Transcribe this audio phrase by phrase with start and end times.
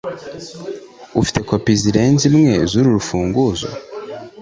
[1.21, 3.69] Ufite kopi zirenze imwe zuru rufunguzo?